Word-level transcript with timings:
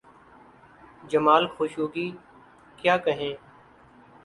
جمال 1.09 1.47
Khashoggi… 1.47 2.07
کیا 2.77 2.97
کہیں؟ 2.97 3.33